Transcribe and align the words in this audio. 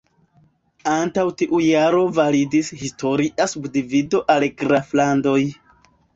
Antaŭ 0.93 1.25
tiu 1.41 1.59
jaro 1.65 1.99
validis 2.15 2.73
historia 2.81 3.49
subdivido 3.53 4.25
al 4.37 4.49
"graflandoj". 4.65 5.39